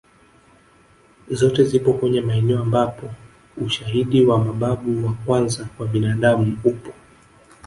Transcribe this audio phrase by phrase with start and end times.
[1.29, 3.09] Zote zipo kwenye maeneo ambapo
[3.65, 6.93] ushahidi wa mababu wa kwanza kwa binadamu upo